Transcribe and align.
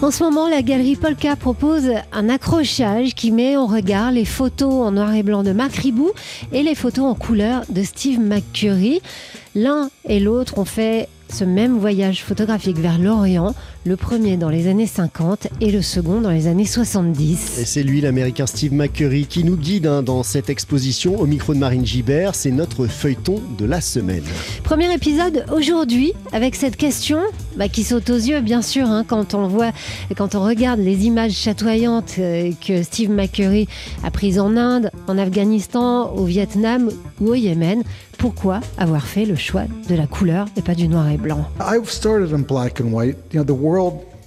En 0.00 0.12
ce 0.12 0.22
moment, 0.22 0.48
la 0.48 0.62
galerie 0.62 0.94
Polka 0.94 1.34
propose 1.34 1.90
un 2.12 2.28
accrochage 2.28 3.16
qui 3.16 3.32
met 3.32 3.56
en 3.56 3.66
regard 3.66 4.12
les 4.12 4.24
photos 4.24 4.72
en 4.72 4.92
noir 4.92 5.12
et 5.12 5.24
blanc 5.24 5.42
de 5.42 5.50
Marc 5.50 5.74
Ribou 5.74 6.12
et 6.52 6.62
les 6.62 6.76
photos 6.76 7.04
en 7.04 7.16
couleur 7.16 7.64
de 7.68 7.82
Steve 7.82 8.20
McCurry. 8.20 9.02
L'un 9.56 9.90
et 10.04 10.20
l'autre 10.20 10.56
ont 10.58 10.64
fait 10.64 11.08
ce 11.28 11.42
même 11.42 11.78
voyage 11.78 12.22
photographique 12.22 12.78
vers 12.78 12.96
l'Orient, 12.96 13.56
le 13.88 13.96
premier 13.96 14.36
dans 14.36 14.50
les 14.50 14.68
années 14.68 14.86
50 14.86 15.48
et 15.62 15.70
le 15.70 15.80
second 15.80 16.20
dans 16.20 16.30
les 16.30 16.46
années 16.46 16.66
70. 16.66 17.58
Et 17.58 17.64
c'est 17.64 17.82
lui, 17.82 18.02
l'américain 18.02 18.46
Steve 18.46 18.74
McCurry, 18.74 19.24
qui 19.24 19.44
nous 19.44 19.56
guide 19.56 19.86
hein, 19.86 20.02
dans 20.02 20.22
cette 20.22 20.50
exposition 20.50 21.18
au 21.18 21.24
micro 21.24 21.54
de 21.54 21.58
Marine 21.58 21.86
Gibert. 21.86 22.34
C'est 22.34 22.50
notre 22.50 22.86
feuilleton 22.86 23.40
de 23.56 23.64
la 23.64 23.80
semaine. 23.80 24.24
Premier 24.62 24.92
épisode 24.92 25.46
aujourd'hui 25.50 26.12
avec 26.32 26.54
cette 26.54 26.76
question 26.76 27.20
bah, 27.56 27.68
qui 27.68 27.82
saute 27.82 28.10
aux 28.10 28.16
yeux, 28.16 28.42
bien 28.42 28.60
sûr, 28.60 28.86
hein, 28.86 29.04
quand 29.08 29.32
on 29.32 29.48
voit, 29.48 29.72
quand 30.16 30.34
on 30.34 30.44
regarde 30.44 30.80
les 30.80 31.06
images 31.06 31.32
chatoyantes 31.32 32.16
euh, 32.18 32.52
que 32.60 32.82
Steve 32.82 33.10
McCurry 33.10 33.68
a 34.04 34.10
prises 34.10 34.38
en 34.38 34.54
Inde, 34.54 34.90
en 35.06 35.16
Afghanistan, 35.16 36.12
au 36.12 36.24
Vietnam 36.24 36.90
ou 37.22 37.28
au 37.28 37.34
Yémen. 37.34 37.82
Pourquoi 38.18 38.58
avoir 38.76 39.06
fait 39.06 39.24
le 39.24 39.36
choix 39.36 39.62
de 39.88 39.94
la 39.94 40.08
couleur 40.08 40.46
et 40.56 40.62
pas 40.62 40.74
du 40.74 40.88
noir 40.88 41.08
et 41.08 41.16
blanc? 41.16 41.48
I've 41.60 41.88
started 41.88 42.32
in 42.32 42.42
black 42.42 42.80
and 42.80 42.92
white. 42.92 43.16
You 43.32 43.38
know, 43.38 43.44
the 43.44 43.56
world 43.56 43.77
world 43.78 44.17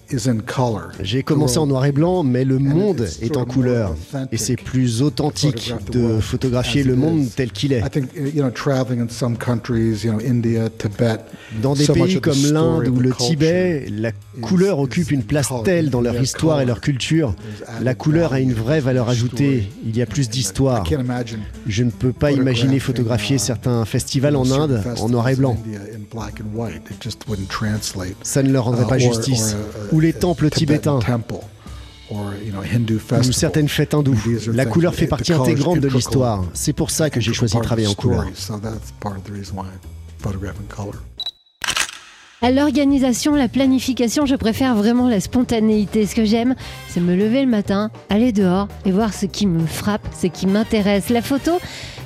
j'ai 1.02 1.24
commencé 1.24 1.58
en 1.58 1.68
noir 1.68 1.86
et 1.86 1.92
blanc, 1.92 2.24
mais 2.24 2.44
le 2.44 2.60
monde 2.60 3.08
est 3.22 3.38
en 3.38 3.46
couleur. 3.46 3.96
Et 4.32 4.38
c'est 4.38 4.56
plus 4.56 5.02
authentique 5.02 5.74
de 5.92 6.20
photographier 6.20 6.84
le 6.84 6.96
monde 6.96 7.28
tel 7.36 7.52
qu'il 7.52 7.74
est. 7.74 7.84
Dans 11.62 11.74
des 11.74 11.88
pays 11.88 12.22
comme 12.22 12.46
l'Inde 12.52 12.88
ou 12.88 13.00
le 13.00 13.12
Tibet, 13.12 13.86
la 13.90 14.12
couleur 14.42 14.80
occupe 14.80 15.12
une 15.12 15.24
place 15.24 15.50
telle 15.64 15.90
dans 15.90 16.02
leur 16.02 16.20
histoire 16.22 16.62
et 16.62 16.66
leur 16.66 16.82
culture. 16.82 17.36
La 17.82 17.96
couleur 17.96 18.34
a 18.34 18.40
une 18.40 18.54
vraie 18.54 18.80
valeur 18.80 19.10
ajoutée. 19.10 19.70
Il 19.86 19.96
y 19.98 20.02
a 20.02 20.06
plus 20.06 20.30
d'histoire. 20.30 20.84
Je 21.68 21.84
ne 21.84 21.92
peux 21.92 22.14
pas 22.14 22.32
imaginer 22.32 22.80
photographier 22.80 23.38
certains 23.38 23.86
festivals 23.86 24.36
en 24.36 24.50
Inde 24.52 24.82
en 25.00 25.10
noir 25.10 25.30
et 25.30 25.36
blanc. 25.36 25.58
Ça 28.24 28.44
ne 28.44 28.52
leur 28.52 28.66
rendrait 28.66 28.88
pas 28.88 28.98
justice 28.98 29.56
les 30.02 30.14
temples 30.14 30.50
tibétains 30.50 31.00
ou 32.12 33.32
certaines 33.32 33.70
fêtes 33.70 33.94
hindoues. 33.94 34.18
La 34.54 34.66
couleur 34.66 34.94
fait 34.94 35.08
partie 35.08 35.34
intégrante 35.34 35.80
de 35.80 35.88
l'histoire. 35.88 36.44
C'est 36.54 36.74
pour 36.74 36.92
ça 36.92 37.10
que 37.10 37.20
j'ai 37.20 37.34
choisi 37.34 37.56
de 37.56 37.62
travailler 37.62 37.88
en 37.88 37.94
couleur. 37.94 38.26
À 42.44 42.50
l'organisation, 42.50 43.36
la 43.36 43.48
planification, 43.48 44.26
je 44.26 44.36
préfère 44.36 44.76
vraiment 44.76 45.08
la 45.08 45.20
spontanéité. 45.20 46.08
Ce 46.08 46.16
que 46.16 46.26
j'aime, 46.26 46.56
c'est 46.90 47.00
me 47.00 47.16
lever 47.16 47.44
le 47.44 47.48
matin, 47.48 47.92
aller 48.10 48.32
dehors 48.32 48.68
et 48.84 48.92
voir 48.92 49.14
ce 49.14 49.28
qui 49.28 49.46
me 49.46 49.68
frappe, 49.68 50.08
ce 50.20 50.26
qui 50.26 50.48
m'intéresse. 50.48 51.10
La 51.10 51.22
photo, 51.22 51.60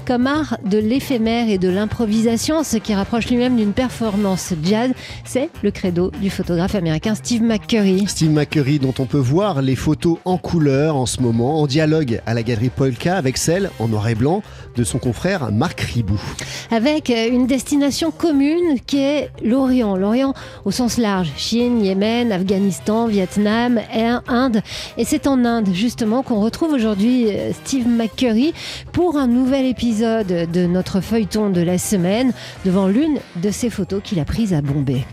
comme 0.05 0.27
art 0.27 0.57
de 0.63 0.77
l'éphémère 0.77 1.49
et 1.49 1.57
de 1.57 1.67
l'improvisation, 1.67 2.63
ce 2.63 2.77
qui 2.77 2.93
rapproche 2.93 3.27
lui-même 3.27 3.55
d'une 3.55 3.73
performance 3.73 4.53
jazz, 4.63 4.91
c'est 5.23 5.49
le 5.63 5.71
credo 5.71 6.11
du 6.21 6.29
photographe 6.29 6.75
américain 6.75 7.15
Steve 7.15 7.41
McCurry. 7.41 8.05
Steve 8.07 8.31
McCurry 8.31 8.77
dont 8.77 8.93
on 8.99 9.05
peut 9.05 9.17
voir 9.17 9.61
les 9.61 9.75
photos 9.75 10.17
en 10.25 10.37
couleur 10.37 10.95
en 10.95 11.05
ce 11.05 11.21
moment, 11.21 11.61
en 11.61 11.67
dialogue 11.67 12.21
à 12.25 12.33
la 12.33 12.43
galerie 12.43 12.69
Polka 12.69 13.17
avec 13.17 13.37
celle 13.37 13.71
en 13.79 13.87
noir 13.87 14.07
et 14.07 14.15
blanc 14.15 14.43
de 14.75 14.83
son 14.83 14.99
confrère 14.99 15.51
Marc 15.51 15.81
Ribou. 15.81 16.21
Avec 16.69 17.09
une 17.09 17.47
destination 17.47 18.11
commune 18.11 18.79
qui 18.85 18.97
est 18.97 19.31
l'Orient. 19.43 19.95
L'Orient 19.95 20.33
au 20.65 20.71
sens 20.71 20.97
large, 20.97 21.31
Chine, 21.37 21.83
Yémen, 21.83 22.31
Afghanistan, 22.31 23.07
Vietnam, 23.07 23.79
Inde. 24.27 24.61
Et 24.97 25.05
c'est 25.05 25.27
en 25.27 25.45
Inde 25.45 25.69
justement 25.73 26.21
qu'on 26.21 26.41
retrouve 26.41 26.73
aujourd'hui 26.73 27.29
euh, 27.29 27.53
Steve 27.53 27.87
McCurry 27.87 28.53
pour 28.91 29.17
un 29.17 29.27
nouvel 29.27 29.65
épisode 29.65 29.94
de 30.01 30.65
notre 30.65 31.01
feuilleton 31.01 31.49
de 31.49 31.61
la 31.61 31.77
semaine 31.77 32.31
devant 32.65 32.87
l'une 32.87 33.19
de 33.41 33.51
ces 33.51 33.69
photos 33.69 34.01
qu'il 34.03 34.19
a 34.19 34.25
prises 34.25 34.53
à 34.53 34.61
Bombay. 34.61 35.05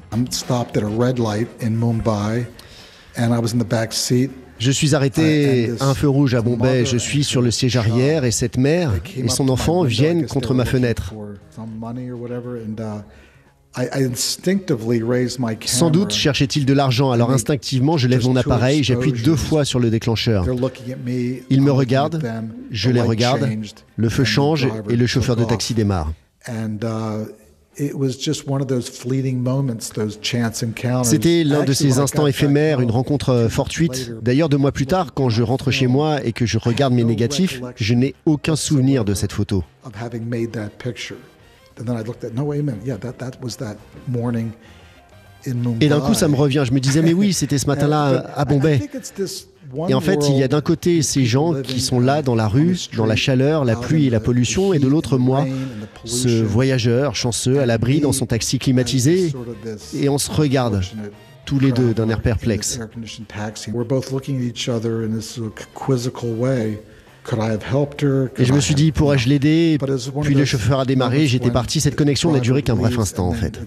Je 4.59 4.71
suis 4.71 4.95
arrêté 4.95 5.71
à 5.81 5.87
un 5.87 5.95
feu 5.95 6.09
rouge 6.09 6.35
à 6.35 6.41
Bombay, 6.41 6.87
je 6.87 6.97
suis 6.97 7.25
sur 7.25 7.43
le 7.43 7.51
siège 7.51 7.77
arrière 7.77 8.25
et 8.25 8.31
cette 8.31 8.59
mère 8.59 8.93
et 9.17 9.29
son 9.29 9.49
enfant 9.49 9.83
viennent 9.83 10.27
contre 10.27 10.55
ma 10.55 10.65
fenêtre. 10.65 11.13
Sans 15.65 15.91
doute 15.91 16.13
cherchait-il 16.13 16.67
de 16.67 16.73
l'argent, 16.73 17.11
alors 17.11 17.31
instinctivement 17.31 17.97
je 17.97 18.07
lève 18.07 18.25
mon 18.25 18.37
appareil, 18.37 18.85
j'appuie 18.85 19.13
deux 19.13 19.37
fois 19.37 19.65
sur 19.65 19.81
le 19.81 19.91
déclencheur. 19.91 20.47
Ils 21.51 21.63
me 21.63 21.73
regardent, 21.73 22.23
je 22.71 22.91
les 22.91 23.01
regarde, 23.01 23.49
le 23.97 24.09
feu 24.09 24.25
change 24.25 24.69
et 24.89 24.97
le 24.97 25.07
chauffeur 25.07 25.37
de 25.37 25.45
taxi 25.45 25.75
démarre. 25.75 26.13
C'était 31.05 31.45
l'un 31.45 31.65
de 31.65 31.73
ces 31.73 31.99
instants 31.99 32.27
éphémères, 32.27 32.81
une 32.81 32.91
rencontre 32.91 33.47
fortuite. 33.49 34.13
D'ailleurs, 34.21 34.51
deux 34.51 34.59
mois 34.59 34.73
plus 34.73 34.87
tard, 34.87 35.15
quand 35.15 35.31
je 35.31 35.43
rentre 35.43 35.71
chez 35.71 35.87
moi 35.87 36.23
et 36.23 36.33
que 36.33 36.45
je 36.45 36.59
regarde 36.59 36.93
mes 36.93 37.05
négatifs, 37.05 37.63
je 37.77 37.95
n'ai 37.95 38.15
aucun 38.27 38.57
souvenir 38.57 39.07
de 39.07 39.15
cette 39.15 39.33
photo. 39.33 39.65
Et 45.81 45.89
d'un 45.89 46.01
coup, 46.01 46.15
ça 46.15 46.29
me 46.29 46.37
revient. 46.37 46.63
Je 46.67 46.73
me 46.73 46.81
disais, 46.81 47.03
mais 47.03 47.13
oui, 47.13 47.33
c'était 47.33 47.59
ce 47.59 47.67
matin-là 47.67 48.33
à 48.37 48.45
Bombay. 48.45 48.81
Et 49.89 49.95
en 49.95 50.01
fait, 50.01 50.29
il 50.29 50.37
y 50.37 50.43
a 50.43 50.49
d'un 50.49 50.61
côté 50.61 51.03
ces 51.03 51.25
gens 51.25 51.55
qui 51.63 51.81
sont 51.81 51.99
là 51.99 52.23
dans 52.23 52.35
la 52.35 52.47
rue, 52.47 52.77
dans 52.97 53.07
la 53.07 53.17
chaleur, 53.17 53.65
la 53.65 53.77
pluie 53.77 54.07
et 54.07 54.11
la 54.11 54.21
pollution, 54.21 54.73
et 54.73 54.79
de 54.79 54.87
l'autre, 54.87 55.19
moi, 55.19 55.47
ce 56.05 56.43
voyageur 56.43 57.17
chanceux 57.17 57.61
à 57.61 57.67
l'abri 57.67 58.01
dans 58.01 58.13
son 58.13 58.27
taxi 58.27 58.59
climatisé, 58.59 59.33
et 59.99 60.09
on 60.09 60.19
se 60.19 60.31
regarde 60.31 60.83
tous 61.45 61.59
les 61.59 61.73
deux 61.73 61.95
d'un 61.95 62.09
air 62.09 62.21
perplexe. 62.21 62.79
Et 68.39 68.45
je 68.45 68.53
me 68.53 68.61
suis 68.61 68.75
dit, 68.75 68.93
pourrais-je 68.93 69.29
l'aider? 69.29 69.79
Puis 70.23 70.35
le 70.35 70.45
chauffeur 70.45 70.81
a 70.81 70.85
démarré, 70.85 71.27
j'étais 71.27 71.51
parti. 71.51 71.81
Cette 71.81 71.97
connexion 71.97 72.33
n'a 72.33 72.41
duré 72.41 72.63
qu'un 72.63 72.77
bref 72.77 72.99
instant, 72.99 73.29
en 73.29 73.33
fait. 73.33 73.61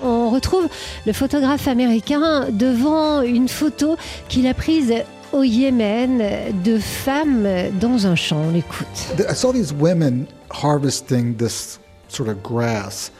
On 0.00 0.30
retrouve 0.30 0.68
le 1.06 1.12
photographe 1.12 1.66
américain 1.66 2.50
devant 2.52 3.22
une 3.22 3.48
photo 3.48 3.96
qu'il 4.28 4.46
a 4.46 4.54
prise 4.54 4.94
au 5.32 5.42
Yémen 5.42 6.22
de 6.64 6.78
femmes 6.78 7.48
dans 7.80 8.06
un 8.06 8.14
champ. 8.14 8.44
On 8.48 8.52
l'écoute. 8.52 8.86
I 9.18 9.34
saw 9.34 9.52
these 9.52 9.72
women 9.72 10.26
harvesting 10.50 11.36
this 11.36 11.80
sort 12.08 12.28
of 12.28 12.42
grass. 12.42 13.10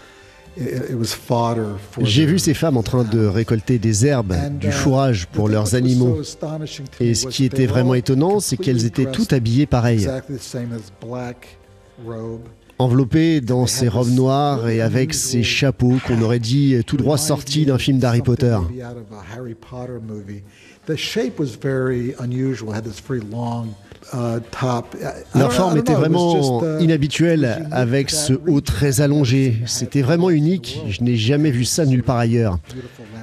J'ai 2.03 2.27
vu 2.27 2.39
ces 2.39 2.55
femmes 2.55 2.77
en 2.77 2.83
train 2.83 3.05
de 3.05 3.25
récolter 3.27 3.79
des 3.79 4.07
herbes, 4.07 4.35
du 4.59 4.69
uh, 4.69 4.73
fourrage 4.73 5.27
pour 5.27 5.49
leurs 5.49 5.75
animaux. 5.75 6.21
Et 7.01 7.15
ce 7.15 7.27
qui 7.27 7.45
était 7.45 7.67
vraiment 7.67 7.95
étonnant, 7.95 8.41
c'est 8.41 8.57
qu'elles 8.57 8.85
étaient 8.85 9.11
toutes 9.11 9.33
habillées 9.33 9.67
pareil. 9.67 10.09
Enveloppées 12.79 13.41
dans 13.41 13.67
ces 13.67 13.89
robes 13.89 14.11
noires 14.11 14.69
et 14.69 14.81
avec 14.81 15.13
ces 15.15 15.43
chapeaux 15.43 15.97
qu'on 16.07 16.23
aurait 16.23 16.39
dit 16.39 16.77
tout 16.87 16.97
droit 16.97 17.19
sortis 17.19 17.67
d'un 17.67 17.79
film 17.79 17.99
d'Harry 17.99 18.23
Potter. 18.23 18.57
Leur 25.35 25.53
forme 25.53 25.77
était 25.77 25.95
vraiment 25.95 26.63
uh, 26.63 26.83
inhabituelle 26.83 27.69
avec 27.71 28.11
ce 28.11 28.33
haut 28.47 28.61
très 28.61 29.01
allongé. 29.01 29.57
C'était 29.67 30.03
vraiment 30.03 30.31
unique. 30.31 30.81
Je 30.89 31.03
n'ai 31.03 31.17
jamais 31.17 31.51
vu 31.51 31.65
ça 31.65 31.85
nulle 31.85 32.03
part 32.03 32.17
ailleurs. 32.17 32.59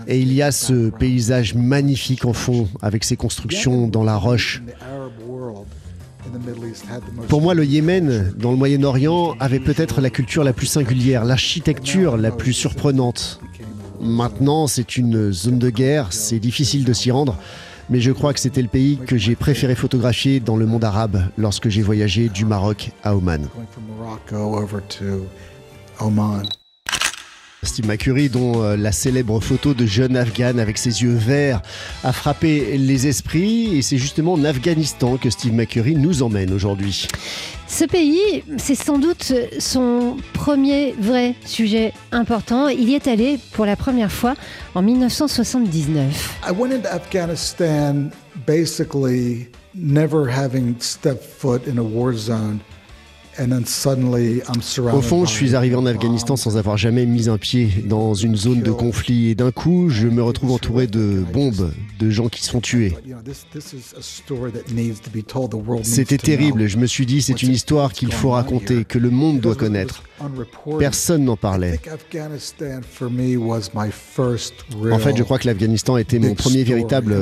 Et 0.08 0.20
il 0.20 0.32
y 0.34 0.42
a 0.42 0.52
ce 0.52 0.90
paysage 0.90 1.56
magnifique 1.56 2.26
en 2.26 2.34
fond 2.34 2.68
avec 2.82 3.04
ces 3.04 3.16
constructions 3.16 3.88
dans 3.88 4.04
la 4.04 4.18
roche. 4.18 4.62
Pour 7.28 7.42
moi, 7.42 7.54
le 7.54 7.66
Yémen, 7.66 8.34
dans 8.38 8.52
le 8.52 8.58
Moyen-Orient, 8.58 9.36
avait 9.40 9.60
peut-être 9.60 10.02
la 10.02 10.10
culture 10.10 10.44
la 10.44 10.54
plus 10.54 10.68
singulière, 10.68 11.26
l'architecture 11.26 12.18
la 12.18 12.32
plus 12.32 12.54
surprenante. 12.54 13.40
Maintenant, 14.02 14.68
c'est 14.68 14.98
une 14.98 15.32
zone 15.32 15.60
de 15.60 15.70
guerre, 15.70 16.12
c'est 16.12 16.40
difficile 16.40 16.84
de 16.84 16.94
s'y 16.94 17.12
rendre 17.12 17.38
mais 17.90 18.00
je 18.00 18.12
crois 18.12 18.34
que 18.34 18.40
c'était 18.40 18.62
le 18.62 18.68
pays 18.68 18.98
que 18.98 19.18
j'ai 19.18 19.36
préféré 19.36 19.76
photographier 19.76 20.40
dans 20.40 20.58
le 20.58 20.66
monde 20.66 20.84
arabe 20.84 21.24
lorsque 21.38 21.70
j'ai 21.70 21.82
voyagé 21.82 22.30
du 22.30 22.46
Maroc 22.46 22.92
à 23.04 23.16
Oman. 23.16 23.48
Steve 27.66 27.88
McCurry, 27.88 28.30
dont 28.30 28.62
euh, 28.62 28.76
la 28.76 28.92
célèbre 28.92 29.40
photo 29.40 29.74
de 29.74 29.86
jeune 29.86 30.16
Afghan 30.16 30.58
avec 30.58 30.78
ses 30.78 31.02
yeux 31.04 31.16
verts 31.16 31.62
a 32.04 32.14
frappé 32.14 32.78
les 32.78 33.08
esprits. 33.08 33.78
Et 33.78 33.82
c'est 33.82 33.98
justement 33.98 34.34
en 34.34 34.44
Afghanistan 34.44 35.18
que 35.18 35.30
Steve 35.30 35.54
McCurry 35.54 35.96
nous 35.96 36.24
emmène 36.24 36.54
aujourd'hui. 36.54 37.08
Ce 37.68 37.86
pays, 37.86 38.44
c'est 38.58 38.76
sans 38.76 39.00
doute 39.00 39.34
son 39.60 40.18
premier 40.34 40.94
vrai 41.00 41.36
sujet 41.46 41.94
important. 42.12 42.68
Il 42.68 42.90
y 42.90 42.96
est 42.96 43.08
allé 43.08 43.40
pour 43.54 43.66
la 43.66 43.76
première 43.76 44.12
fois 44.12 44.36
en 44.76 44.82
1979. 44.82 46.40
I 46.48 46.52
went 46.52 46.72
into 46.72 46.88
Afghanistan 46.88 48.12
basically 48.46 49.48
never 49.74 50.30
having 50.30 50.76
stepped 50.80 51.24
foot 51.24 51.68
in 51.68 51.78
a 51.78 51.84
war 51.84 52.14
zone. 52.14 52.60
Au 54.94 55.02
fond, 55.02 55.26
je 55.26 55.32
suis 55.32 55.56
arrivé 55.56 55.76
en 55.76 55.86
Afghanistan 55.86 56.36
sans 56.36 56.58
avoir 56.58 56.78
jamais 56.78 57.06
mis 57.06 57.30
un 57.30 57.38
pied 57.38 57.70
dans 57.86 58.14
une 58.14 58.36
zone 58.36 58.62
de 58.62 58.72
conflit. 58.72 59.30
Et 59.30 59.36
d'un 59.36 59.52
coup, 59.52 59.90
je 59.90 60.08
me 60.08 60.24
retrouve 60.24 60.52
entouré 60.52 60.88
de 60.88 61.24
bombes, 61.34 61.72
de 62.00 62.10
gens 62.10 62.30
qui 62.30 62.44
se 62.44 62.52
font 62.52 62.62
tuer. 62.62 62.94
C'était 65.84 66.18
terrible, 66.18 66.68
je 66.68 66.78
me 66.78 66.86
suis 66.86 67.06
dit 67.06 67.22
c'est 67.22 67.44
une 67.44 67.52
histoire 67.52 67.94
qu'il 67.94 68.12
faut 68.12 68.32
raconter, 68.32 68.86
que 68.86 69.00
le 69.00 69.10
monde 69.10 69.40
doit 69.40 69.56
connaître. 69.56 70.04
Personne 70.80 71.26
n'en 71.26 71.36
parlait. 71.36 71.80
En 74.92 75.00
fait, 75.00 75.18
je 75.18 75.24
crois 75.24 75.40
que 75.40 75.48
l'Afghanistan 75.48 75.98
était 75.98 76.20
mon 76.20 76.36
premier 76.36 76.64
véritable 76.64 77.16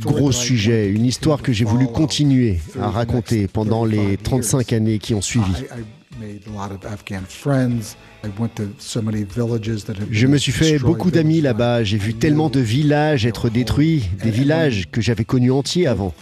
gros 0.00 0.32
sujet, 0.32 0.88
une 0.88 1.06
histoire 1.06 1.42
que 1.42 1.52
j'ai 1.52 1.64
voulu 1.64 1.86
continuer 1.86 2.58
à 2.80 2.90
raconter 2.90 3.46
pendant 3.46 3.84
les 3.84 4.16
35 4.16 4.72
années 4.72 4.98
qui 4.98 5.14
ont 5.14 5.22
suivi. 5.22 5.59
Je 10.10 10.26
me 10.26 10.36
suis 10.36 10.52
fait 10.52 10.78
beaucoup 10.78 11.10
d'amis 11.10 11.40
là-bas, 11.40 11.84
j'ai 11.84 11.98
vu 11.98 12.14
tellement 12.14 12.50
de 12.50 12.60
villages 12.60 13.26
être 13.26 13.48
détruits, 13.48 14.04
des 14.22 14.30
villages 14.30 14.88
que 14.90 15.00
j'avais 15.00 15.24
connus 15.24 15.52
entiers 15.52 15.86
avant. 15.86 16.14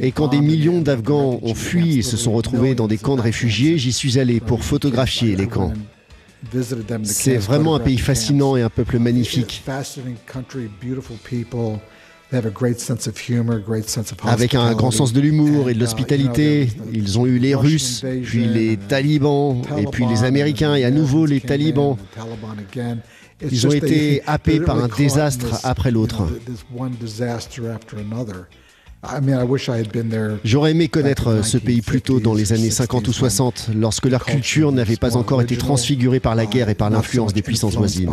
Et 0.00 0.12
quand 0.12 0.28
des 0.28 0.40
millions 0.40 0.80
d'Afghans 0.80 1.40
ont 1.42 1.54
fui 1.54 1.98
et 1.98 2.02
se 2.02 2.16
sont 2.16 2.32
retrouvés 2.32 2.74
dans 2.74 2.88
des 2.88 2.98
camps 2.98 3.16
de 3.16 3.22
réfugiés, 3.22 3.78
j'y 3.78 3.92
suis 3.92 4.18
allé 4.18 4.40
pour 4.40 4.64
photographier 4.64 5.36
les 5.36 5.46
camps. 5.46 5.72
C'est 7.04 7.36
vraiment 7.36 7.74
un 7.74 7.80
pays 7.80 7.98
fascinant 7.98 8.56
et 8.56 8.62
un 8.62 8.70
peuple 8.70 8.98
magnifique. 8.98 9.62
Avec 14.24 14.54
un 14.54 14.74
grand 14.74 14.90
sens 14.90 15.12
de 15.12 15.20
l'humour 15.20 15.70
et 15.70 15.74
de 15.74 15.78
uh, 15.78 15.80
l'hospitalité, 15.80 16.68
ils 16.92 17.18
ont 17.18 17.26
eu 17.26 17.38
les 17.38 17.54
Russes, 17.54 18.04
puis 18.24 18.46
les 18.46 18.76
talibans, 18.76 19.62
et 19.78 19.86
puis 19.86 20.06
les 20.06 20.24
Américains, 20.24 20.74
et 20.74 20.84
à 20.84 20.90
nouveau 20.90 21.26
les 21.26 21.40
talibans. 21.40 21.96
Ils 23.50 23.66
ont 23.66 23.72
été 23.72 24.22
happés 24.26 24.60
par 24.60 24.82
un 24.82 24.88
désastre 24.88 25.60
après 25.64 25.90
l'autre. 25.90 26.22
J'aurais 30.44 30.70
aimé 30.70 30.88
connaître 30.88 31.44
ce 31.44 31.58
pays 31.58 31.82
plus 31.82 32.00
tôt 32.00 32.20
dans 32.20 32.34
les 32.34 32.52
années 32.52 32.70
50 32.70 33.08
ou 33.08 33.12
60, 33.12 33.70
lorsque 33.74 34.06
leur 34.06 34.24
culture 34.24 34.72
n'avait 34.72 34.96
pas 34.96 35.16
encore 35.16 35.42
été 35.42 35.56
transfigurée 35.56 36.20
par 36.20 36.34
la 36.34 36.46
guerre 36.46 36.68
et 36.68 36.74
par 36.74 36.90
l'influence 36.90 37.32
des 37.32 37.42
puissances 37.42 37.76
voisines. 37.76 38.10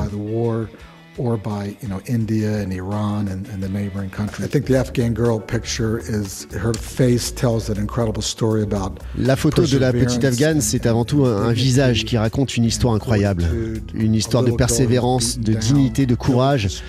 Or 1.18 1.38
by 1.38 1.76
you 1.82 1.90
know 1.90 2.02
India 2.08 2.62
and 2.62 2.72
Iran 2.72 3.28
and, 3.28 3.46
and 3.54 3.62
the 3.62 3.70
neighboring 3.70 4.10
countries. 4.10 4.46
I 4.46 4.50
think 4.50 4.66
the 4.66 4.78
Afghan 4.78 5.14
girl 5.14 5.40
picture 5.40 6.00
is 6.00 6.48
her 6.54 6.74
face 6.74 7.32
tells 7.32 7.70
an 7.70 7.78
incredible 7.78 8.22
story 8.22 8.64
about. 8.64 9.00
La 9.18 9.36
photo 9.36 9.66
de 9.66 9.78
la 9.78 9.92
petite 9.92 10.24
Afghane, 10.24 10.62
c'est 10.62 10.86
avant 10.86 11.06
tout 11.06 11.26
un, 11.26 11.50
un 11.50 11.54
visage 11.54 12.06
qui 12.06 12.18
raconte 12.18 12.56
une 12.58 12.66
histoire 12.66 12.94
incroyable, 12.94 13.46
une 13.94 14.16
histoire 14.16 14.44
de 14.44 14.52
persévérance, 14.52 15.40
de 15.40 15.54
dignité, 15.54 16.06
de 16.06 16.16
courage, 16.16 16.84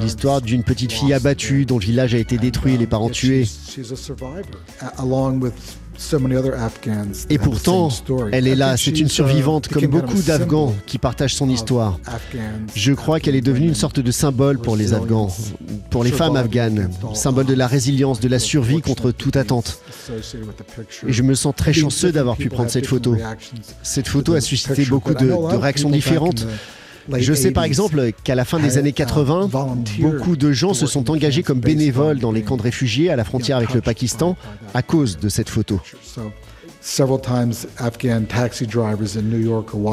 l'histoire 0.00 0.40
d'une 0.40 0.64
petite 0.64 0.92
fille 0.92 1.12
abattue 1.12 1.64
dont 1.64 1.78
le 1.78 1.84
village 1.84 2.14
a 2.14 2.18
été 2.18 2.38
détruit 2.38 2.74
et 2.74 2.78
les 2.78 2.86
parents 2.86 3.10
tués. 3.10 3.46
Et 7.30 7.38
pourtant, 7.38 7.88
elle 8.32 8.46
est 8.46 8.54
là, 8.54 8.76
c'est 8.76 8.98
une 8.98 9.08
survivante 9.08 9.68
comme 9.68 9.86
beaucoup 9.86 10.20
d'Afghans 10.22 10.74
qui 10.86 10.98
partagent 10.98 11.34
son 11.34 11.48
histoire. 11.48 11.98
Je 12.74 12.92
crois 12.92 13.20
qu'elle 13.20 13.36
est 13.36 13.40
devenue 13.40 13.68
une 13.68 13.74
sorte 13.74 14.00
de 14.00 14.10
symbole 14.10 14.58
pour 14.58 14.76
les 14.76 14.92
Afghans, 14.92 15.28
pour 15.90 16.04
les 16.04 16.12
femmes 16.12 16.36
afghanes, 16.36 16.90
symbole 17.14 17.46
de 17.46 17.54
la 17.54 17.66
résilience, 17.66 18.20
de 18.20 18.28
la 18.28 18.38
survie 18.38 18.80
contre 18.80 19.10
toute 19.10 19.36
attente. 19.36 19.80
Et 21.06 21.12
je 21.12 21.22
me 21.22 21.34
sens 21.34 21.54
très 21.56 21.72
chanceux 21.72 22.12
d'avoir 22.12 22.36
pu 22.36 22.48
prendre 22.48 22.70
cette 22.70 22.86
photo. 22.86 23.16
Cette 23.82 24.08
photo 24.08 24.34
a 24.34 24.40
suscité 24.40 24.84
beaucoup 24.86 25.14
de, 25.14 25.26
de 25.26 25.56
réactions 25.56 25.90
différentes. 25.90 26.46
Je 27.12 27.34
sais 27.34 27.50
par 27.50 27.64
exemple 27.64 28.12
qu'à 28.24 28.34
la 28.34 28.44
fin 28.44 28.58
des 28.58 28.78
années 28.78 28.92
80, 28.92 29.50
beaucoup 30.00 30.36
de 30.36 30.52
gens 30.52 30.74
se 30.74 30.86
sont 30.86 31.10
engagés 31.10 31.42
comme 31.42 31.60
bénévoles 31.60 32.18
dans 32.18 32.32
les 32.32 32.42
camps 32.42 32.56
de 32.56 32.62
réfugiés 32.62 33.10
à 33.10 33.16
la 33.16 33.24
frontière 33.24 33.56
avec 33.56 33.74
le 33.74 33.80
Pakistan 33.80 34.36
à 34.72 34.82
cause 34.82 35.18
de 35.18 35.28
cette 35.28 35.48
photo. 35.48 35.80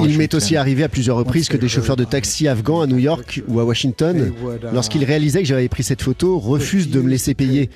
Il 0.05 0.17
m'est 0.17 0.33
aussi 0.33 0.57
arrivé 0.57 0.83
à 0.83 0.89
plusieurs 0.89 1.15
reprises 1.15 1.47
que 1.47 1.55
des 1.55 1.69
chauffeurs 1.69 1.95
de 1.95 2.03
taxi 2.03 2.49
afghans 2.49 2.81
à 2.81 2.87
New 2.87 2.97
York 2.97 3.41
ou 3.47 3.61
à 3.61 3.63
Washington, 3.63 4.17
uh, 4.17 4.65
lorsqu'ils 4.73 5.05
réalisaient 5.05 5.39
que 5.39 5.47
j'avais 5.47 5.69
pris 5.69 5.83
cette 5.83 6.01
photo, 6.01 6.37
refusent 6.37 6.89
de 6.89 6.99
me 6.99 7.09
laisser 7.09 7.33
payer. 7.33 7.69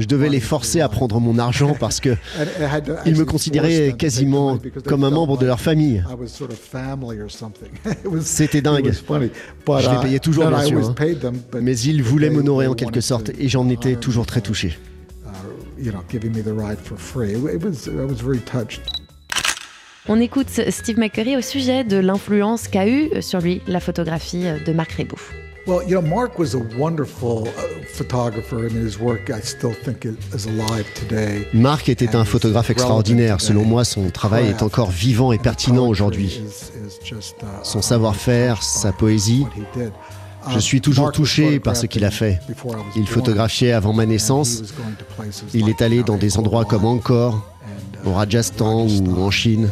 Je 0.00 0.06
devais 0.06 0.28
les 0.28 0.40
forcer 0.40 0.80
à 0.80 0.88
prendre 0.88 1.20
mon 1.20 1.38
argent 1.38 1.76
parce 1.78 2.00
que 2.00 2.16
ils 3.06 3.14
me 3.14 3.24
considéraient 3.24 3.94
quasiment 3.96 4.58
comme 4.84 5.04
un 5.04 5.10
membre 5.10 5.38
de 5.38 5.46
leur 5.46 5.60
famille. 5.60 6.02
C'était 8.20 8.62
dingue. 8.62 8.90
Je 8.92 9.90
les 9.90 10.00
payais 10.02 10.18
toujours, 10.18 10.48
bien 10.48 10.64
sûr. 10.64 10.88
Hein. 10.88 11.30
Mais 11.62 11.78
ils 11.78 12.02
voulaient 12.02 12.30
m'honorer 12.30 12.66
en 12.66 12.74
quelque 12.74 13.00
sorte 13.00 13.30
et 13.38 13.48
j'en 13.48 13.68
étais 13.68 13.94
toujours 13.94 14.26
très 14.26 14.40
touché 14.40 14.76
you 15.80 15.92
know, 15.92 16.02
giving 16.08 16.32
me 16.32 16.42
the 16.42 16.52
ride 16.52 16.78
for 16.78 16.96
free. 16.96 17.32
It 17.32 17.62
was, 17.62 17.88
I 17.88 18.04
was 18.04 18.20
very 18.20 18.40
touched. 18.40 18.80
On 20.08 20.20
écoute 20.20 20.48
Steve 20.70 20.98
McCurry 20.98 21.36
au 21.36 21.42
sujet 21.42 21.84
de 21.84 21.98
l'influence 21.98 22.68
qu'a 22.68 22.86
eu 22.86 23.22
sur 23.22 23.40
lui 23.40 23.60
la 23.66 23.80
photographie 23.80 24.44
de 24.66 24.72
Marc 24.72 24.92
Rebouf. 24.92 25.32
Well, 25.66 25.86
you 25.86 26.00
know, 26.00 26.02
Mark 26.02 26.38
was 26.38 26.54
a 26.54 26.78
wonderful 26.78 27.46
uh, 27.46 27.84
photographer. 27.86 28.66
I 28.66 28.72
mean, 28.72 28.82
his 28.82 28.98
work, 28.98 29.30
I 29.30 29.40
still 29.40 29.74
think, 29.74 30.06
is 30.06 30.46
alive 30.46 30.86
today. 30.94 31.46
Marc 31.52 31.88
était 31.90 32.16
un 32.16 32.24
photographe 32.24 32.70
extraordinaire. 32.70 33.40
Selon 33.40 33.64
moi, 33.64 33.84
son 33.84 34.10
travail 34.10 34.48
est 34.48 34.62
encore 34.62 34.90
vivant 34.90 35.32
et 35.32 35.38
pertinent 35.38 35.86
aujourd'hui. 35.86 36.42
Uh, 36.42 37.14
son 37.62 37.82
savoir-faire, 37.82 38.62
sa 38.62 38.92
poésie. 38.92 39.44
Je 40.48 40.58
suis 40.58 40.80
toujours 40.80 41.12
touché 41.12 41.60
par 41.60 41.76
ce 41.76 41.86
qu'il 41.86 42.04
a 42.04 42.10
fait. 42.10 42.40
Il 42.96 43.06
photographiait 43.06 43.72
avant 43.72 43.92
ma 43.92 44.06
naissance. 44.06 44.62
Il 45.54 45.68
est 45.68 45.82
allé 45.82 46.02
dans 46.02 46.16
des 46.16 46.38
endroits 46.38 46.64
comme 46.64 46.84
Angkor, 46.84 47.46
au 48.04 48.12
Rajasthan 48.12 48.86
ou 48.86 49.22
en 49.22 49.30
Chine. 49.30 49.70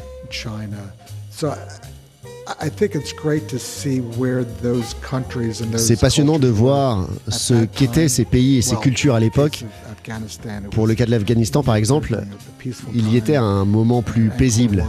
C'est 5.77 6.01
passionnant 6.01 6.39
de 6.39 6.49
voir 6.49 7.09
ce 7.29 7.65
qu'étaient 7.65 8.09
ces 8.09 8.25
pays 8.25 8.59
et 8.59 8.63
ces 8.63 8.77
cultures 8.77 9.15
à 9.15 9.21
l'époque. 9.21 9.65
Pour 10.71 10.87
le 10.87 10.95
cas 10.95 11.07
de 11.07 11.11
l'Afghanistan, 11.11 11.63
par 11.63 11.77
exemple, 11.77 12.21
il 12.95 13.13
y 13.13 13.17
était 13.17 13.37
à 13.37 13.43
un 13.43 13.65
moment 13.65 14.03
plus 14.03 14.31
paisible. 14.31 14.85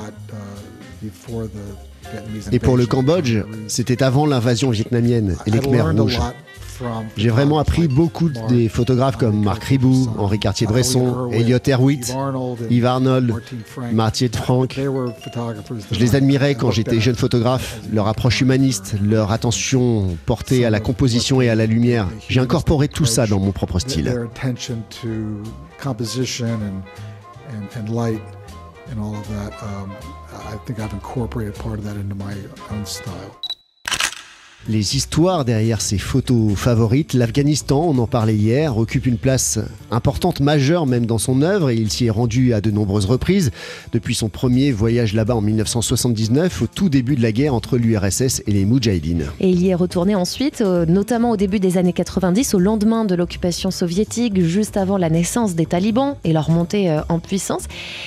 Et 2.51 2.59
pour 2.59 2.77
le 2.77 2.85
Cambodge, 2.85 3.37
c'était 3.67 4.03
avant 4.03 4.25
l'invasion 4.25 4.69
vietnamienne 4.69 5.37
et 5.45 5.51
les 5.51 5.59
Khmers 5.59 5.95
rouges. 5.95 6.19
J'ai 7.17 7.29
vraiment 7.29 7.59
appris 7.59 7.87
beaucoup 7.87 8.29
des 8.47 8.69
photographes 8.69 9.17
comme 9.17 9.43
Marc 9.43 9.63
Ribou, 9.65 10.09
Henri 10.17 10.39
Cartier-Bresson, 10.39 11.29
Elliot 11.31 11.59
Erwitt, 11.67 12.15
Yves 12.69 12.85
Arnold, 12.85 13.33
Martier 13.91 14.29
de 14.29 14.35
Franck. 14.35 14.79
Je 15.91 15.99
les 15.99 16.15
admirais 16.15 16.55
quand 16.55 16.71
j'étais 16.71 16.99
jeune 16.99 17.15
photographe, 17.15 17.79
leur 17.91 18.07
approche 18.07 18.41
humaniste, 18.41 18.95
leur 19.03 19.31
attention 19.31 20.17
portée 20.25 20.65
à 20.65 20.69
la 20.69 20.79
composition 20.79 21.41
et 21.41 21.49
à 21.49 21.55
la 21.55 21.65
lumière. 21.65 22.07
J'ai 22.29 22.39
incorporé 22.39 22.87
tout 22.87 23.05
ça 23.05 23.27
dans 23.27 23.39
mon 23.39 23.51
propre 23.51 23.79
style. 23.79 24.13
Um, 29.63 29.95
I 30.31 30.57
think 30.65 30.79
I've 30.79 30.93
incorporated 30.93 31.55
part 31.55 31.79
of 31.79 31.85
that 31.85 31.95
into 31.95 32.15
my 32.15 32.35
own 32.71 32.85
style. 32.85 33.39
Les 34.67 34.95
histoires 34.95 35.45
derrière 35.45 35.79
ses 35.79 35.97
photos 35.97 36.53
favorites. 36.55 37.13
L'Afghanistan, 37.13 37.81
on 37.87 37.97
en 37.97 38.07
parlait 38.07 38.35
hier, 38.35 38.77
occupe 38.77 39.05
une 39.05 39.17
place 39.17 39.59
importante, 39.89 40.41
majeure 40.41 40.85
même 40.85 41.05
dans 41.05 41.17
son 41.17 41.41
œuvre 41.41 41.69
et 41.69 41.75
il 41.75 41.89
s'y 41.89 42.07
est 42.07 42.09
rendu 42.09 42.53
à 42.53 42.61
de 42.61 42.69
nombreuses 42.69 43.05
reprises 43.05 43.51
depuis 43.93 44.15
son 44.15 44.29
premier 44.29 44.71
voyage 44.71 45.13
là-bas 45.13 45.35
en 45.35 45.41
1979, 45.41 46.61
au 46.61 46.67
tout 46.67 46.89
début 46.89 47.15
de 47.15 47.21
la 47.21 47.31
guerre 47.31 47.53
entre 47.53 47.77
l'URSS 47.77 48.43
et 48.45 48.51
les 48.51 48.65
Moudjahidines. 48.65 49.25
Et 49.39 49.49
il 49.49 49.61
y 49.61 49.69
est 49.69 49.75
retourné 49.75 50.15
ensuite, 50.15 50.61
euh, 50.61 50.85
notamment 50.85 51.31
au 51.31 51.37
début 51.37 51.59
des 51.59 51.77
années 51.77 51.93
90, 51.93 52.53
au 52.53 52.59
lendemain 52.59 53.05
de 53.05 53.15
l'occupation 53.15 53.71
soviétique, 53.71 54.39
juste 54.41 54.77
avant 54.77 54.97
la 54.97 55.09
naissance 55.09 55.55
des 55.55 55.65
talibans 55.65 56.15
et 56.23 56.33
leur 56.33 56.49
montée 56.49 56.91
euh, 56.91 57.01
en 57.07 57.19
puissance. 57.19 57.63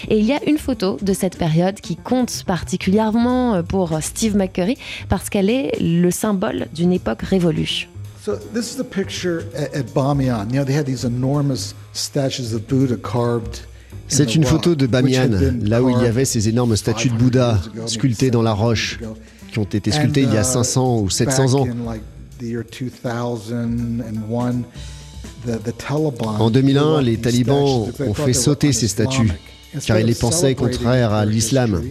Et 0.09 0.19
il 0.19 0.25
y 0.27 0.33
a 0.33 0.41
une 0.47 0.59
photo 0.59 0.99
de 1.01 1.13
cette 1.13 1.39
période 1.39 1.77
qui 1.77 1.97
compte 1.97 2.45
particulièrement 2.47 3.55
euh, 3.55 3.63
pour 3.63 3.99
Steve 4.03 4.37
McCurry 4.37 4.77
parce 5.09 5.31
qu'elle 5.31 5.49
est 5.49 5.73
le 5.81 6.11
symbole 6.11 6.42
d'une 6.75 6.93
époque 6.93 7.23
révolue. 7.23 7.89
So 8.25 8.37
this 8.55 8.73
is 8.73 8.77
the 8.77 8.85
picture 8.85 9.45
at, 9.57 9.75
at 9.75 9.93
Bamiyan. 9.95 10.51
You 10.51 10.61
know, 10.61 10.65
they 10.65 10.75
had 10.75 10.87
these 10.87 11.05
enormous 11.05 11.75
statues 11.93 12.55
of 12.55 12.69
Buddha 12.69 12.97
carved 12.97 13.67
c'est 14.09 14.35
une 14.35 14.45
photo 14.45 14.75
de 14.75 14.87
Bamiyan, 14.87 15.31
là 15.63 15.83
où 15.83 15.89
il 15.89 16.03
y 16.03 16.07
avait 16.07 16.25
ces 16.25 16.49
énormes 16.49 16.77
statues 16.77 17.09
de 17.09 17.15
Bouddha 17.15 17.59
sculptées 17.87 18.31
dans 18.31 18.43
la 18.43 18.53
roche, 18.53 18.99
qui 19.51 19.59
ont 19.59 19.65
été 19.65 19.91
sculptées 19.91 20.23
il 20.23 20.33
y 20.33 20.37
a 20.37 20.45
500 20.45 20.99
uh, 20.99 21.03
ou 21.05 21.11
700 21.11 21.55
ans. 21.55 21.67
En 26.39 26.51
2001, 26.51 27.03
les 27.03 27.17
talibans 27.19 27.89
ont 28.01 28.15
fait 28.15 28.33
sauter 28.33 28.73
ces 28.73 28.89
statues, 28.89 29.33
car 29.87 29.99
ils 29.99 30.07
les 30.07 30.15
pensaient 30.15 30.55
contraires 30.55 31.13
à 31.13 31.25
l'islam. 31.25 31.83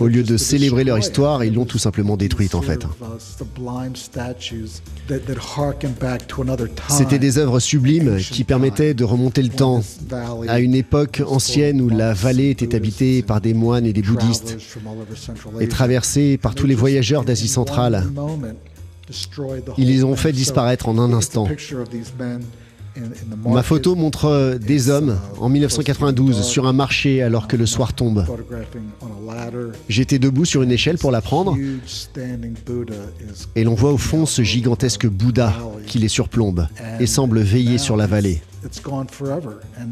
Au 0.00 0.06
lieu 0.06 0.22
de 0.22 0.36
célébrer 0.36 0.84
leur 0.84 0.98
histoire, 0.98 1.44
ils 1.44 1.54
l'ont 1.54 1.64
tout 1.64 1.78
simplement 1.78 2.16
détruite 2.16 2.54
en 2.54 2.62
fait. 2.62 2.86
C'était 6.88 7.18
des 7.18 7.38
œuvres 7.38 7.60
sublimes 7.60 8.18
qui 8.18 8.44
permettaient 8.44 8.94
de 8.94 9.04
remonter 9.04 9.42
le 9.42 9.48
temps. 9.48 9.82
À 10.48 10.60
une 10.60 10.74
époque 10.74 11.22
ancienne 11.26 11.80
où 11.80 11.88
la 11.88 12.12
vallée 12.12 12.50
était 12.50 12.74
habitée 12.74 13.22
par 13.22 13.40
des 13.40 13.54
moines 13.54 13.86
et 13.86 13.92
des 13.92 14.02
bouddhistes 14.02 14.58
et 15.58 15.68
traversée 15.68 16.36
par 16.36 16.54
tous 16.54 16.66
les 16.66 16.74
voyageurs 16.74 17.24
d'Asie 17.24 17.48
centrale. 17.48 18.04
Ils 19.78 19.88
les 19.88 20.04
ont 20.04 20.16
fait 20.16 20.32
disparaître 20.32 20.88
en 20.88 20.98
un 20.98 21.12
instant. 21.12 21.48
Ma 23.46 23.62
photo 23.62 23.94
montre 23.94 24.26
euh, 24.26 24.58
des 24.58 24.90
hommes 24.90 25.18
en 25.38 25.48
1992 25.48 26.42
sur 26.42 26.66
un 26.66 26.72
marché 26.72 27.22
alors 27.22 27.48
que 27.48 27.56
le 27.56 27.66
soir 27.66 27.92
tombe. 27.92 28.26
J'étais 29.88 30.18
debout 30.18 30.44
sur 30.44 30.62
une 30.62 30.72
échelle 30.72 30.98
pour 30.98 31.10
la 31.10 31.20
prendre 31.20 31.56
et 33.54 33.64
l'on 33.64 33.74
voit 33.74 33.92
au 33.92 33.98
fond 33.98 34.26
ce 34.26 34.42
gigantesque 34.42 35.06
Bouddha 35.06 35.54
qui 35.86 35.98
les 35.98 36.08
surplombe 36.08 36.66
et 36.98 37.06
semble 37.06 37.40
veiller 37.40 37.78
sur 37.78 37.96
la 37.96 38.06
vallée. 38.06 38.42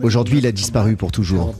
Aujourd'hui, 0.02 0.38
il 0.38 0.46
a 0.46 0.52
disparu 0.52 0.96
pour 0.96 1.12
toujours. 1.12 1.54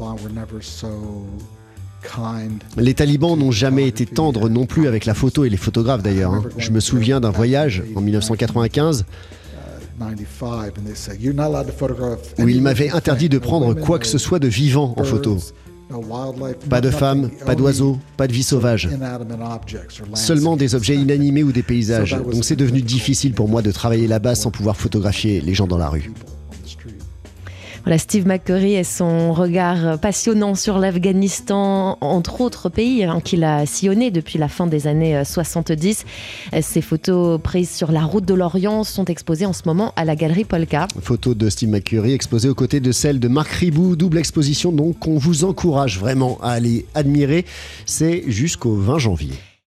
Les 2.77 2.95
talibans 2.95 3.37
n'ont 3.37 3.51
jamais 3.51 3.89
été 3.89 4.07
tendres 4.07 4.49
non 4.49 4.67
plus 4.67 4.87
avec 4.87 5.05
la 5.05 5.15
photo 5.15 5.45
et 5.45 5.51
les 5.51 5.57
photographes 5.57 6.03
d'ailleurs. 6.03 6.33
Hein. 6.33 6.45
Je 6.57 6.71
me 6.71 6.81
souviens 6.81 7.21
d'un 7.21 7.31
voyage 7.31 7.83
en 7.95 8.01
1995 8.01 9.05
où 12.39 12.49
il 12.49 12.63
m'avait 12.63 12.91
interdit 12.91 13.29
de 13.29 13.39
prendre 13.39 13.75
quoi 13.75 13.99
que 13.99 14.07
ce 14.07 14.19
soit 14.19 14.39
de 14.39 14.49
vivant 14.49 14.95
en 14.97 15.05
photo. 15.05 15.39
Pas 16.69 16.81
de 16.81 16.91
femmes, 16.91 17.31
pas 17.47 17.55
d'oiseaux, 17.55 17.99
pas 18.17 18.27
de 18.27 18.33
vie 18.33 18.43
sauvage. 18.43 18.89
Seulement 20.15 20.57
des 20.57 20.75
objets 20.75 20.97
inanimés 20.97 21.43
ou 21.43 21.53
des 21.53 21.63
paysages. 21.63 22.13
Donc 22.13 22.45
c'est 22.45 22.57
devenu 22.57 22.83
difficile 22.83 23.33
pour 23.33 23.49
moi 23.49 23.63
de 23.63 23.71
travailler 23.71 24.07
là-bas 24.07 24.35
sans 24.35 24.51
pouvoir 24.51 24.77
photographier 24.77 25.41
les 25.41 25.55
gens 25.55 25.67
dans 25.67 25.79
la 25.79 25.89
rue. 25.89 26.13
Steve 27.97 28.27
McCurry 28.27 28.75
et 28.75 28.85
son 28.85 29.33
regard 29.33 29.99
passionnant 29.99 30.55
sur 30.55 30.79
l'Afghanistan, 30.79 31.97
entre 32.03 32.43
autres 32.43 32.69
pays 32.69 33.05
hein, 33.05 33.21
qu'il 33.25 33.45
a 33.45 33.65
sillonné 33.65 34.11
depuis 34.11 34.39
la 34.39 34.49
fin 34.49 34.67
des 34.67 34.87
années 34.87 35.23
70. 35.25 36.05
Euh, 36.53 36.59
Ces 36.61 36.83
photos 36.83 37.41
prises 37.41 37.71
sur 37.71 37.91
la 37.91 38.03
route 38.03 38.27
de 38.27 38.35
l'Orient 38.35 38.85
sont 38.85 39.07
exposées 39.07 39.47
en 39.47 39.55
ce 39.55 39.63
moment 39.65 39.95
à 39.97 40.05
la 40.05 40.17
galerie 40.17 40.45
Polka. 40.45 40.89
Photos 41.01 41.37
de 41.37 41.49
Steve 41.49 41.71
McCurry 41.71 42.13
exposées 42.13 42.49
aux 42.49 42.55
côtés 42.55 42.81
de 42.81 42.93
celles 42.93 43.21
de 43.21 43.29
Marc 43.29 43.51
Ribou, 43.53 43.97
double 43.97 44.19
exposition 44.19 44.71
donc 44.73 44.99
qu'on 44.99 45.17
vous 45.17 45.45
encourage 45.45 45.99
vraiment 45.99 46.39
à 46.43 46.51
aller 46.51 46.85
admirer. 46.95 47.47
C'est 47.87 48.25
jusqu'au 48.27 48.75
20 48.75 48.99
janvier. 48.99 49.33